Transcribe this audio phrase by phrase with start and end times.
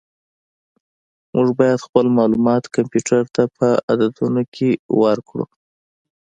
[1.33, 4.69] موږ باید خپل معلومات کمپیوټر ته په عددونو کې
[5.01, 5.45] ورکړو.